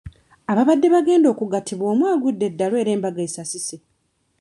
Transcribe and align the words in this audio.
Ababadde 0.51 0.87
bagenda 0.95 1.27
okugattibwa 1.33 1.85
omu 1.93 2.03
agudde 2.13 2.43
eddalu 2.49 2.75
era 2.81 2.89
embaga 2.95 3.21
esasise. 3.27 3.77